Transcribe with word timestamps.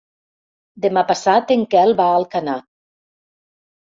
Demà 0.85 1.03
passat 1.11 1.53
en 1.57 1.67
Quel 1.75 1.93
va 2.03 2.09
a 2.15 2.19
Alcanar. 2.23 2.57